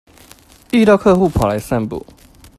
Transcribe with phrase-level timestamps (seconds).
[0.71, 2.03] 遇到客戶跑來散步